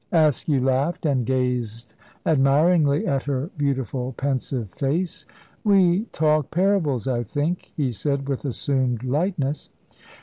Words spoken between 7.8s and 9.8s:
said, with assumed lightness.